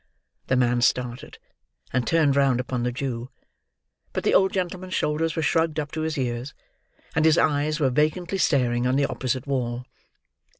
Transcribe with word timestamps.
The 0.47 0.55
man 0.55 0.81
started, 0.81 1.37
and 1.93 2.07
turned 2.07 2.35
round 2.35 2.59
upon 2.59 2.81
the 2.81 2.91
Jew. 2.91 3.29
But 4.13 4.23
the 4.23 4.33
old 4.33 4.51
gentleman's 4.51 4.95
shoulders 4.95 5.35
were 5.35 5.43
shrugged 5.43 5.79
up 5.79 5.91
to 5.91 6.01
his 6.01 6.17
ears; 6.17 6.55
and 7.13 7.23
his 7.23 7.37
eyes 7.37 7.79
were 7.79 7.91
vacantly 7.91 8.39
staring 8.39 8.87
on 8.87 8.95
the 8.95 9.05
opposite 9.05 9.45
wall. 9.45 9.85